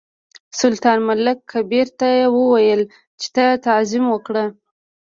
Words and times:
سلطان 0.59 0.97
ملک 1.07 1.37
کبیر 1.51 1.87
ته 1.99 2.09
وویل 2.35 2.81
چې 3.21 3.27
تعظیم 3.65 4.05
وکړه. 4.09 4.45